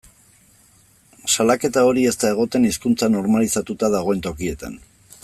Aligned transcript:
Salaketa 1.35 1.83
hori 1.89 2.05
ez 2.11 2.15
da 2.25 2.31
egoten 2.37 2.65
hizkuntza 2.71 3.13
normalizatuta 3.17 3.95
dagoen 3.97 4.29
tokietan. 4.29 4.81